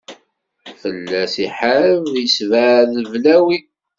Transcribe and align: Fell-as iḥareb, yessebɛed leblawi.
Fell-as 0.81 1.33
iḥareb, 1.45 2.05
yessebɛed 2.21 2.89
leblawi. 3.03 3.57